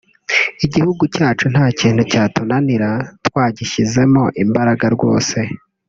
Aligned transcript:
igihugu 0.65 1.03
cyacu 1.15 1.45
nta 1.53 1.65
kintu 1.79 2.01
cyatunanira 2.11 2.89
twagishyizemo 3.27 4.23
imbaraga 4.43 4.85
rwose 4.97 5.39